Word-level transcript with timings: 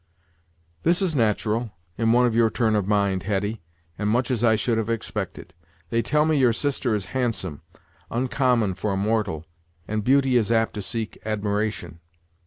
"This 0.81 0.99
is 0.99 1.15
nat'ral 1.15 1.71
in 1.95 2.11
one 2.11 2.25
of 2.25 2.35
your 2.35 2.49
turn 2.49 2.75
of 2.75 2.87
mind, 2.87 3.21
Hetty, 3.21 3.61
and 3.99 4.09
much 4.09 4.31
as 4.31 4.43
I 4.43 4.55
should 4.55 4.79
have 4.79 4.89
expected. 4.89 5.53
They 5.91 6.01
tell 6.01 6.25
me 6.25 6.37
your 6.39 6.53
sister 6.53 6.95
is 6.95 7.05
handsome 7.13 7.61
oncommon, 8.09 8.73
for 8.73 8.93
a 8.93 8.97
mortal; 8.97 9.45
and 9.87 10.03
beauty 10.03 10.37
is 10.37 10.51
apt 10.51 10.73
to 10.73 10.81
seek 10.81 11.19
admiration." 11.23 11.99